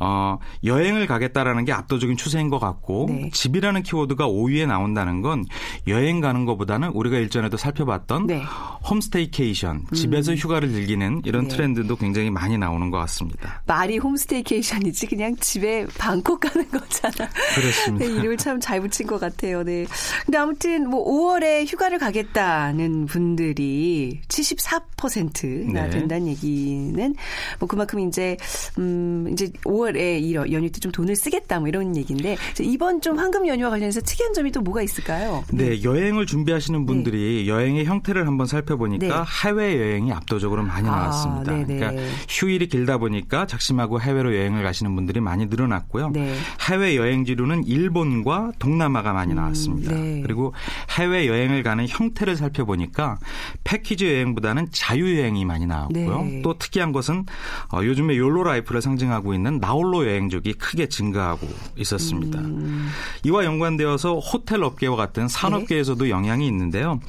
[0.00, 3.30] 어, 여행을 가겠다라는 게 압도적인 추세인 것 같고 네.
[3.32, 5.44] 집이라는 키워드가 5위에 나온다는 건
[5.88, 8.42] 여행 가는 것보다는 우리가 일전에도 살펴봤던 네.
[8.88, 10.36] 홈스테이케이션 집에서 음.
[10.36, 11.48] 휴가를 즐기는 이런 네.
[11.48, 13.62] 트렌드도 굉장히 많이 나오는 것 같습니다.
[13.66, 17.30] 말이 홈스테이케이션이지 그냥 집에 방콕 가는 거잖아.
[17.54, 18.04] 그렇습니다.
[18.04, 19.62] 네, 이름을 참 잘 붙인 것 같아요.
[19.62, 19.86] 네.
[20.24, 27.14] 근데 아무튼 뭐 5월에 휴가를 가겠다는 분들이 74%나 된다는 얘기 는
[27.58, 28.36] 뭐 그만큼 이제
[28.78, 33.46] 음 이제 5월에 이 연휴 때 좀 돈을 쓰겠다 뭐 이런 얘기인데 이번 좀 황금
[33.46, 35.44] 연휴와 관련해서 특이한 점이 또 뭐가 있을까요?
[35.52, 35.82] 네, 네.
[35.82, 37.48] 여행을 준비하시는 분들이 네.
[37.48, 39.48] 여행의 형태를 한번 살펴보니까 네.
[39.48, 41.52] 해외 여행이 압도적으로 많이 아, 나왔습니다.
[41.52, 46.10] 아, 그러니까 휴일이 길다 보니까 작심하고 해외로 여행을 가시는 분들이 많이 늘어났고요.
[46.10, 46.34] 네.
[46.68, 49.94] 해외 여행지로는 일본과 동남아가 많이 음, 나왔습니다.
[49.94, 50.52] 음, 그리고
[50.98, 53.18] 해외 여행을 가는 형태를 살펴보니까
[53.64, 56.22] 패키지 여행보다는 자유 여행이 많이 나왔고요.
[56.22, 56.42] 네.
[56.42, 57.24] 또 특이한 것은
[57.72, 62.40] 어, 요즘에 YOLO life를 상징하고 있는 나홀로 여행족이 크게 증가하고 있었습니다.
[62.40, 62.88] 음.
[63.24, 66.10] 이와 연관되어서 호텔 업계와 같은 산업계에서도 네.
[66.10, 67.00] 영향이 있는데요.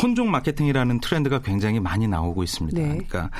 [0.00, 2.78] 혼족 마케팅이라는 트렌드가 굉장히 많이 나오고 있습니다.
[2.78, 2.88] 네.
[2.88, 3.30] 그러니까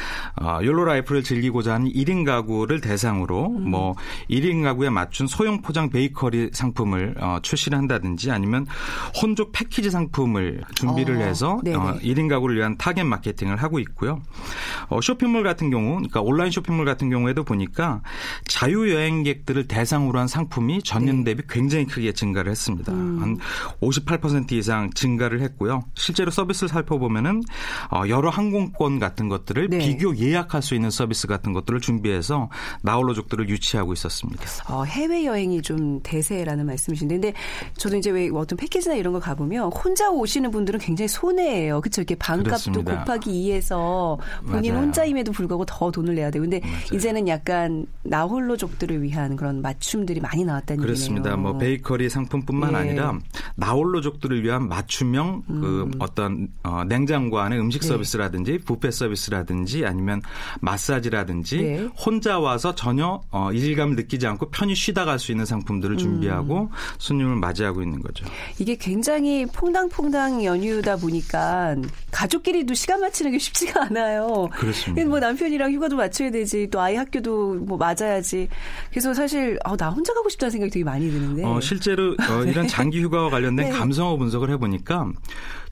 [0.41, 3.71] 어, YOLO life를 즐기고자 하는 1인 가구를 대상으로 음.
[3.71, 3.95] 뭐
[4.29, 8.67] 1인 가구에 맞춘 소형 포장 베이커리 상품을 어, 출시를 한다든지 아니면
[9.21, 11.21] 혼족 패키지 상품을 준비를 어.
[11.21, 14.21] 해서 어, 1인 가구를 위한 타겟 마케팅을 하고 있고요.
[14.89, 18.01] 어, 쇼핑몰 같은 경우, 그러니까 온라인 쇼핑몰 같은 경우에도 보니까
[18.47, 21.35] 자유 여행객들을 대상으로 한 상품이 전년 네.
[21.35, 22.93] 대비 굉장히 크게 증가를 했습니다.
[22.93, 23.37] 음.
[23.81, 25.83] 한58% 이상 증가를 했고요.
[25.95, 27.43] 실제로 서비스를 살펴보면은
[27.91, 29.79] 어, 여러 항공권 같은 것들을 네.
[29.79, 32.49] 비교 예약할 수 있는 서비스 같은 것들을 준비해서
[32.83, 34.43] 나홀로족들을 유치하고 있었습니다.
[34.69, 37.33] 어, 해외 여행이 좀 대세라는 말씀이신데, 근데
[37.77, 41.81] 저도 이제 왜 어떤 패키지나 이런 거 가보면 혼자 오시는 분들은 굉장히 손해예요.
[41.81, 42.01] 그렇죠?
[42.01, 42.85] 이렇게 반값도.
[42.85, 44.85] 곱하기 2해서 본인 맞아요.
[44.85, 46.75] 혼자임에도 불구하고 더 돈을 내야 되고, 근데 맞아요.
[46.93, 51.31] 이제는 약간 나홀로족들을 위한 그런 맞춤들이 많이 나왔다는 그렇습니다.
[51.31, 51.37] 얘기네요.
[51.51, 52.77] 뭐 베이커리 상품뿐만 예.
[52.77, 53.19] 아니라
[53.57, 55.61] 나홀로족들을 위한 맞춤형 그 음.
[55.61, 57.89] 그 어떤 어, 냉장고 안에 음식 네.
[57.89, 60.23] 서비스라든지 부페 서비스라든지 아니면
[60.61, 61.89] 마사지라든지 네.
[61.97, 65.99] 혼자 와서 전혀 어, 이질감을 느끼지 않고 편히 쉬다 갈 수 있는 상품들을 음.
[65.99, 66.69] 준비하고 음.
[66.99, 68.25] 손님을 맞이하고 있는 거죠.
[68.59, 71.77] 이게 굉장히 퐁당퐁당 연휴다 보니까
[72.11, 74.49] 가족끼리도 시간 맞추는 게 쉽지가 않아요.
[74.53, 75.07] 그렇습니다.
[75.09, 78.49] 뭐 남 편이랑 휴가도 맞춰야 되지 또 아이 학교도 뭐 맞아야지.
[78.91, 81.45] 그래서 사실 어, 나 혼자 가고 싶다는 생각이 되게 많이 드는데.
[81.45, 83.73] 어, 실제로 어, 이런 장기 휴가와 관련된 네.
[83.73, 85.13] 감성어 분석을 해보니까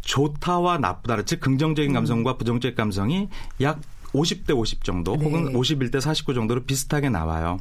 [0.00, 3.28] 좋다와 나쁘다, 즉 긍정적인 감성과 부정적인 감성이
[3.60, 3.80] 약
[4.12, 5.24] 50대 50 정도 네.
[5.24, 7.58] 혹은 51대 49 정도로 비슷하게 나와요.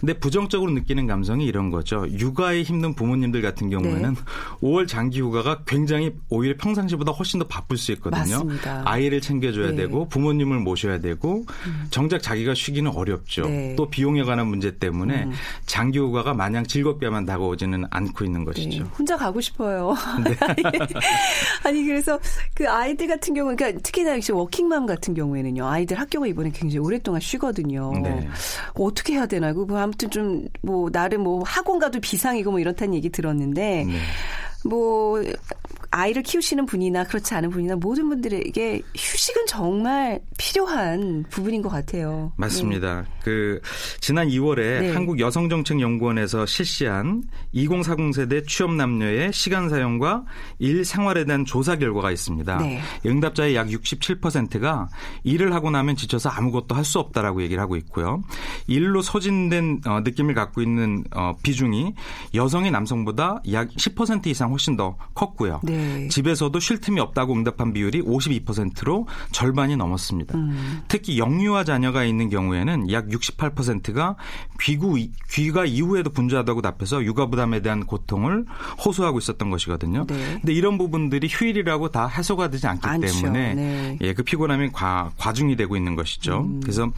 [0.00, 2.06] 근데 부정적으로 느끼는 감성이 이런 거죠.
[2.08, 4.20] 육아에 힘든 부모님들 같은 경우에는 네.
[4.62, 8.20] 5월 장기 휴가가 굉장히 오히려 평상시보다 훨씬 더 바쁠 수 있거든요.
[8.20, 8.82] 맞습니다.
[8.84, 9.76] 아이를 챙겨줘야 네.
[9.76, 11.86] 되고 부모님을 모셔야 되고 음.
[11.90, 13.42] 정작 자기가 쉬기는 어렵죠.
[13.46, 13.74] 네.
[13.76, 15.32] 또 비용에 관한 문제 때문에 음.
[15.66, 18.84] 장기 휴가가 마냥 즐겁게만 다가오지는 않고 있는 것이죠.
[18.84, 18.90] 네.
[18.96, 19.94] 혼자 가고 싶어요.
[20.24, 20.36] 네.
[21.64, 22.18] 아니 그래서
[22.54, 25.66] 그 아이들 같은 경우는 그러니까 특히나 역시 워킹맘 같은 경우에는요.
[25.66, 27.92] 아이 들 학교가 이번에 굉장히 오랫동안 쉬거든요.
[28.02, 28.28] 네.
[28.74, 29.52] 어떻게 해야 되나?
[29.52, 33.98] 그 아무튼 좀 뭐 나름 뭐 학원 가도 비상이고 뭐 이렇다는 얘기 들었는데 네.
[34.64, 35.22] 뭐
[35.90, 42.32] 아이를 키우시는 분이나 그렇지 않은 분이나 모든 분들에게 휴식은 정말 필요한 부분인 것 같아요.
[42.36, 43.02] 맞습니다.
[43.02, 43.08] 네.
[43.24, 43.60] 그
[44.00, 44.92] 지난 2월에 네.
[44.92, 47.22] 한국여성정책연구원에서 실시한
[47.52, 50.24] 2040 세대 취업 남녀의 시간 사용과
[50.58, 52.58] 일 생활에 대한 조사 결과가 있습니다.
[52.58, 52.80] 네.
[53.06, 54.88] 응답자의 약 67%가
[55.24, 58.20] 일을 하고 나면 지쳐서 아무것도 할 수 없다라고 얘기를 하고 있고요.
[58.66, 61.94] 일로 소진된 어, 느낌을 갖고 있는 어, 비중이
[62.34, 65.60] 여성이 남성보다 약 10% 이상 훨씬 더 컸고요.
[65.62, 65.79] 네.
[65.80, 66.08] 네.
[66.08, 70.36] 집에서도 쉴 틈이 없다고 응답한 비율이 52%로 절반이 넘었습니다.
[70.36, 70.82] 음.
[70.88, 74.16] 특히 영유아 자녀가 있는 경우에는 약 68%가
[74.60, 74.98] 귀구
[75.30, 78.44] 귀가 이후에도 분주하다고 답해서 육아 부담에 대한 고통을
[78.84, 80.06] 호소하고 있었던 것이거든요.
[80.06, 80.38] 네.
[80.40, 83.06] 근데 이런 부분들이 휴일이라고 다 해소가 되지 않기 않죠.
[83.06, 83.98] 때문에 네.
[84.00, 86.40] 예, 그 피곤함이 과, 과중이 되고 있는 것이죠.
[86.40, 86.60] 음.
[86.60, 86.90] 그래서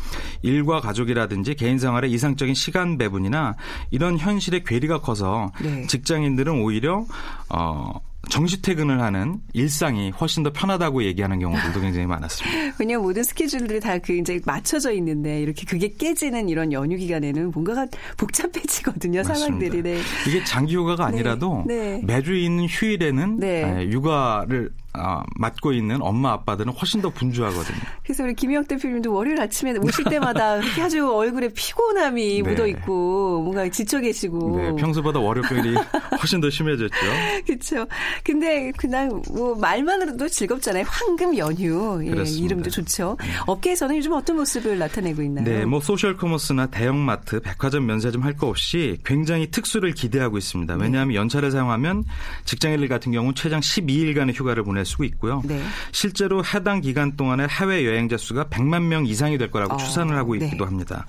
[0.43, 3.57] 일과 가족이라든지 개인 생활의 이상적인 시간 배분이나
[3.91, 5.87] 이런 현실의 괴리가 커서 네.
[5.87, 7.05] 직장인들은 오히려
[7.49, 12.77] 어 정시 퇴근을 하는 일상이 훨씬 더 편하다고 얘기하는 경우들도 굉장히 많았습니다.
[12.79, 19.21] 왜냐하면 모든 스케줄들이 다그 이제 맞춰져 있는데 이렇게 그게 깨지는 이런 연휴 기간에는 뭔가가 복잡해지거든요.
[19.21, 19.35] 맞습니다.
[19.47, 19.83] 상황들이.
[19.83, 19.99] 네.
[20.29, 21.17] 이게 장기 휴가가 네.
[21.17, 21.99] 아니라도 네.
[21.99, 22.03] 네.
[22.05, 23.89] 매주 있는 휴일에는 네.
[23.91, 27.79] 육아를 어, 맡고 있는 엄마 아빠들은 훨씬 더 분주하거든요.
[28.05, 32.51] 그래서 우리 김영 대표님도 월요일 아침에 오실 때마다 아주 얼굴에 피곤함이 네.
[32.51, 34.57] 묻어 있고 뭔가 지쳐 계시고.
[34.61, 35.75] 네, 평소보다 월요병이
[36.21, 36.97] 훨씬 더 심해졌죠.
[37.47, 37.87] 그렇죠.
[38.23, 40.85] 근데 그냥 뭐 말만으로도 즐겁잖아요.
[40.87, 43.17] 황금 연휴 예, 이름도 좋죠.
[43.21, 43.27] 네.
[43.47, 45.45] 업계에서는 요즘 어떤 모습을 나타내고 있나요?
[45.45, 50.75] 네, 뭐 소셜 커머스나 대형마트, 백화점 면세점 할 거 없이 굉장히 특수를 기대하고 있습니다.
[50.77, 50.83] 네.
[50.83, 52.05] 왜냐하면 연차를 사용하면
[52.47, 55.43] 직장인들 같은 경우 최장 12일간의 휴가를 보내 쓰고 있고요.
[55.45, 55.63] 네.
[55.93, 60.37] 실제로 해당 기간 동안에 해외 여행자 수가 100만 명 이상이 될 거라고 어, 추산을 하고
[60.37, 60.45] 네.
[60.45, 60.69] 있기도 네.
[60.69, 61.07] 합니다.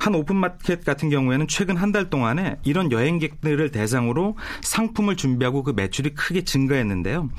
[0.00, 6.14] 한 오픈마켓 같은 경우에는 최근 한 달 동안에 이런 여행객들을 대상으로 상품을 준비하고 그 매출이
[6.14, 7.30] 크게 증가했는데요.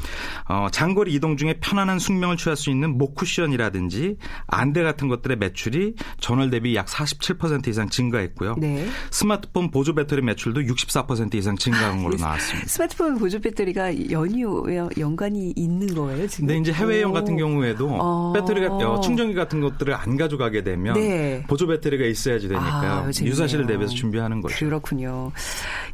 [0.49, 5.95] 어, 장거리 이동 중에 편안한 숙명을 취할 수 있는 목 쿠션이라든지 안대 같은 것들의 매출이
[6.19, 8.55] 전월 대비 약 47% 이상 증가했고요.
[8.57, 8.87] 네.
[9.11, 12.67] 스마트폰 보조 배터리 매출도 64% 이상 증가한 걸로 나왔습니다.
[12.67, 16.47] 스마트폰 보조 배터리가 연휴에 연관이 있는 거예요, 지금?
[16.47, 18.33] 네, 이제 해외여행 같은 경우에도 어.
[18.33, 21.43] 배터리가 어, 충전기 같은 것들을 안 가져가게 되면 네.
[21.47, 24.55] 보조 배터리가 있어야지 되니까 아, 유사시를 대비해서 준비하는 거죠.
[24.57, 25.31] 그렇군요.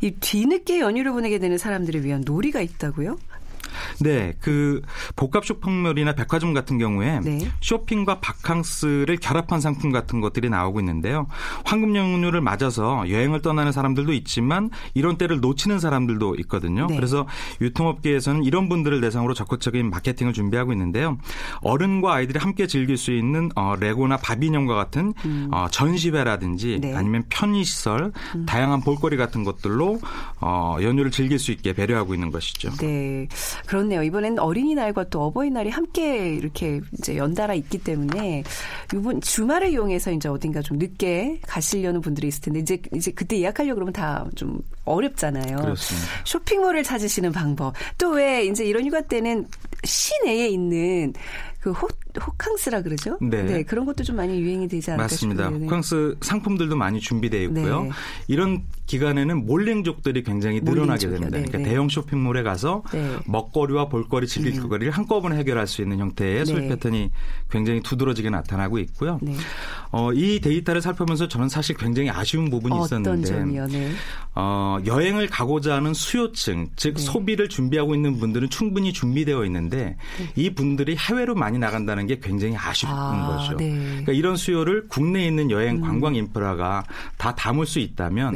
[0.01, 3.17] 이 뒤늦게 연휴를 보내게 되는 사람들을 위한 놀이가 있다고요?
[3.99, 4.81] 네, 그
[5.15, 7.51] 복합 쇼핑몰이나 백화점 같은 경우에 네.
[7.61, 11.27] 쇼핑과 바캉스를 결합한 상품 같은 것들이 나오고 있는데요.
[11.65, 16.87] 황금 연휴를 맞아서 여행을 떠나는 사람들도 있지만 이런 때를 놓치는 사람들도 있거든요.
[16.87, 16.95] 네.
[16.95, 17.27] 그래서
[17.61, 21.17] 유통업계에서는 이런 분들을 대상으로 적극적인 마케팅을 준비하고 있는데요.
[21.61, 25.49] 어른과 아이들이 함께 즐길 수 있는 어, 레고나 바비뇽과 같은 음.
[25.51, 26.95] 어, 전시회라든지 네.
[26.95, 28.45] 아니면 편의시설, 음.
[28.45, 29.99] 다양한 볼거리 같은 것들로
[30.39, 32.71] 어, 연휴를 즐길 수 있게 배려하고 있는 것이죠.
[32.77, 33.27] 네.
[33.73, 34.03] 그렇네요.
[34.03, 38.43] 이번엔 어린이날과 또 어버이날이 함께 이렇게 이제 연달아 있기 때문에
[38.93, 43.75] 이번 주말을 이용해서 이제 어딘가 좀 늦게 가시려는 분들이 있을 텐데 이제 이제 그때 예약하려고
[43.75, 45.57] 그러면 다 좀 어렵잖아요.
[45.57, 46.07] 그렇습니다.
[46.25, 47.73] 쇼핑몰을 찾으시는 방법.
[47.97, 49.47] 또 왜 이제 이런 휴가 때는
[49.83, 51.13] 시내에 있는
[51.59, 51.87] 그 호,
[52.19, 53.17] 호캉스라 그러죠?
[53.21, 53.41] 네.
[53.43, 53.63] 네.
[53.63, 55.43] 그런 것도 좀 많이 유행이 되지 않을까 맞습니다.
[55.45, 55.59] 싶은데.
[55.59, 55.65] 네.
[55.65, 57.83] 호캉스 상품들도 많이 준비되어 있고요.
[57.83, 57.89] 네.
[58.27, 61.25] 이런 기간에는 몰랭족들이 굉장히 늘어나게 됩니다.
[61.37, 61.63] 네, 그러니까 네.
[61.63, 63.15] 대형 쇼핑몰에 가서 네.
[63.25, 64.67] 먹거리와 볼거리, 즐길 음.
[64.67, 67.11] 거리를 한꺼번에 해결할 수 있는 형태의 소비 패턴이
[67.49, 69.19] 굉장히 두드러지게 나타나고 있고요.
[69.91, 73.59] 어, 이 데이터를 살펴보면서 저는 사실 굉장히 아쉬운 부분이 있었는데
[74.35, 79.95] 어, 여행을 가고자 하는 수요층, 즉 소비를 준비하고 있는 분들은 충분히 준비되어 있는데
[80.35, 83.57] 이 분들이 해외로 많이 나간다는 게 굉장히 아쉬운 아, 거죠.
[83.57, 85.81] 그러니까 이런 수요를 국내에 있는 여행 음.
[85.81, 86.83] 관광 인프라가
[87.17, 88.33] 다 담을 수 있다면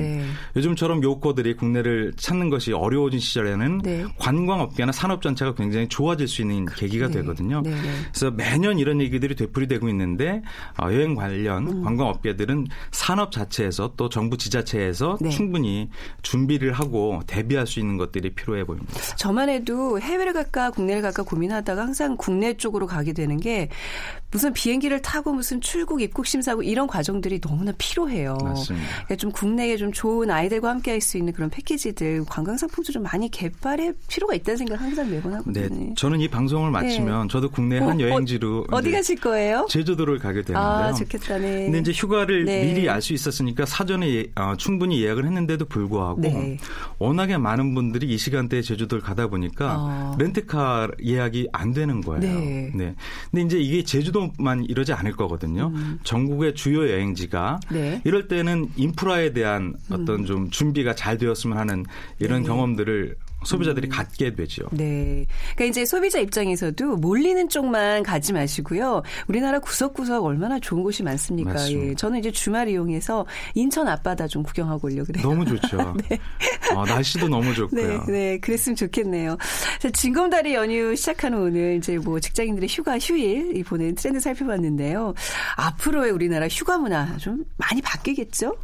[0.56, 4.06] 요즘처럼 요코들이 국내를 찾는 것이 어려워진 시절에는 네.
[4.18, 7.14] 관광업계나 산업 전체가 굉장히 좋아질 수 있는 계기가 네.
[7.16, 7.62] 되거든요.
[7.62, 7.72] 네.
[7.72, 7.92] 네.
[8.12, 10.42] 그래서 매년 이런 얘기들이 되풀이되고 있는데
[10.82, 11.84] 어, 여행 관련 음.
[11.84, 15.30] 관광업계들은 산업 자체에서 또 정부 지자체에서 네.
[15.30, 15.90] 충분히
[16.28, 18.94] 준비를 하고 대비할 수 있는 것들이 필요해 보입니다.
[19.16, 23.70] 저만 해도 해외를 갈까 국내를 갈까 고민하다가 항상 국내 쪽으로 가게 되는 게
[24.38, 28.38] 무슨 비행기를 타고 무슨 출국 입국 심사하고 이런 과정들이 너무나 필요해요.
[28.44, 28.86] 맞습니다.
[28.88, 33.04] 그러니까 좀 국내에 좀 좋은 아이들과 함께 할 수 있는 그런 패키지들 관광 상품도 좀
[33.04, 35.68] 많이 개발할 필요가 있다는 생각 항상 매번 하거든요.
[35.70, 37.32] 네, 저는 이 방송을 마치면 네.
[37.32, 39.66] 저도 국내 한 어, 어 여행지로 어, 디 가실 거예요?
[39.70, 40.60] 제주도를 가게 되는데요.
[40.60, 41.38] 아, 좋겠다.
[41.38, 41.66] 네.
[41.66, 42.66] 근데 이제 휴가를 네.
[42.66, 46.58] 미리 알 수 있었으니까 사전에 예, 어, 충분히 예약을 했는데도 불구하고 네.
[47.00, 50.16] 워낙에 많은 분들이 이 시간대에 제주도를 가다 보니까 어.
[50.20, 52.22] 렌트카 예약이 안 되는 거예요.
[52.22, 52.72] 네.
[52.76, 52.96] 네.
[53.32, 55.72] 근데 이제 이게 제주도 만 이러지 않을 거거든요.
[55.74, 56.00] 음.
[56.04, 58.02] 전국의 주요 여행지가 네.
[58.06, 60.26] 이럴 때는 인프라에 대한 어떤 음.
[60.26, 61.86] 좀 준비가 잘 되었으면 하는
[62.20, 62.48] 이런 네.
[62.48, 63.16] 경험들을
[63.48, 63.90] 소비자들이 음.
[63.90, 64.64] 갖게 되죠.
[64.72, 65.26] 네.
[65.56, 69.04] 그러니까 이제 소비자 입장에서도 몰리는 쪽만 가지 마시고요.
[69.28, 71.56] 우리나라 구석구석 얼마나 좋은 곳이 많습니까?
[71.72, 71.96] 예.
[71.96, 75.24] 저는 이제 주말 이용해서 인천 앞바다 좀 구경하고 오려고 그래요.
[75.24, 75.96] 너무 좋죠.
[76.10, 76.20] 네.
[76.76, 78.06] 어, 날씨도 너무 좋고요.
[78.06, 78.40] 네, 네.
[78.40, 79.38] 그랬으면 좋겠네요.
[79.80, 85.14] 자, 징검다리 연휴 시작하는 오늘 이제 뭐 직장인들의 휴가 휴일 이 보는 트렌드 살펴봤는데요.
[85.56, 88.56] 앞으로의 우리나라 휴가 문화 좀 많이 바뀌겠죠?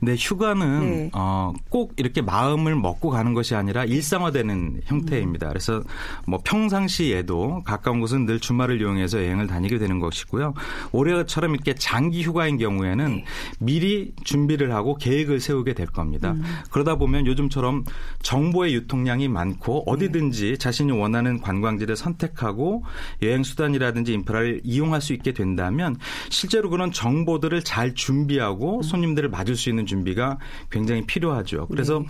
[0.00, 1.10] 네, 휴가는 네.
[1.12, 5.48] 어, 꼭 이렇게 마음을 먹고 가는 것이 아니라 일상 일상화되는 형태입니다.
[5.48, 5.82] 그래서
[6.26, 10.54] 뭐 평상시에도 가까운 곳은 늘 주말을 이용해서 여행을 다니게 되는 것이고요.
[10.92, 13.24] 올해처럼 이렇게 장기 휴가인 경우에는 네.
[13.58, 16.32] 미리 준비를 하고 계획을 세우게 될 겁니다.
[16.32, 16.42] 음.
[16.70, 17.84] 그러다 보면 요즘처럼
[18.22, 20.56] 정보의 유통량이 많고 어디든지 네.
[20.56, 22.84] 자신이 원하는 관광지를 선택하고
[23.22, 25.96] 여행 수단이라든지 인프라를 이용할 수 있게 된다면
[26.30, 28.82] 실제로 그런 정보들을 잘 준비하고 음.
[28.82, 30.38] 손님들을 맞을 수 있는 준비가
[30.70, 31.66] 굉장히 필요하죠.
[31.68, 32.06] 그래서 네.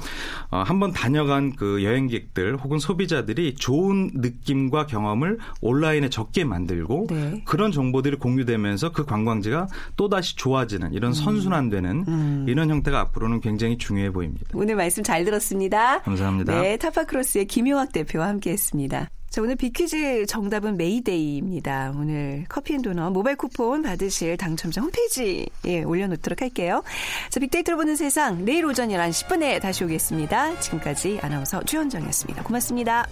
[0.51, 7.43] 어, 한번 다녀간 그 여행 여행객들 혹은 소비자들이 좋은 느낌과 경험을 온라인에 적게 만들고 네.
[7.45, 11.15] 그런 정보들이 공유되면서 그 관광지가 또다시 좋아지는 이런 음.
[11.15, 12.45] 선순환되는 음.
[12.49, 14.47] 이런 형태가 앞으로는 굉장히 중요해 보입니다.
[14.55, 16.01] 오늘 말씀 잘 들었습니다.
[16.03, 16.61] 감사합니다.
[16.61, 19.09] 네, 타파크로스의 김용학 대표와 함께했습니다.
[19.31, 21.93] 자, 오늘 빅퀴즈 정답은 메이데이입니다.
[21.95, 26.83] 오늘 커피앤도넛 모바일 쿠폰 받으실 당첨자 홈페이지에 올려놓도록 할게요.
[27.29, 30.61] 자, 빅데이터로 보는 세상 내일 오전 11시 10분에 다시 오겠습니다.
[30.61, 32.43] 지금까지 아나운서 최현정이었습니다.
[32.43, 33.07] 고맙습니다.